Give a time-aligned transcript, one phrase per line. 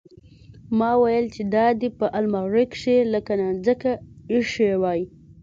[0.77, 3.91] ما ويل چې دا دې په المارۍ کښې لکه نانځکه
[4.31, 5.01] ايښې واى.